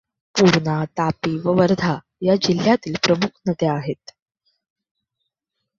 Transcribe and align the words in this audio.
पूर्णा, 0.35 0.77
तापी 0.97 1.35
व 1.37 1.53
वर्धा 1.57 1.97
या 2.21 2.35
जिल्ह्यातील 2.41 2.95
प्रमुख 3.03 3.39
नद्या 3.47 3.73
आहेत. 3.73 4.11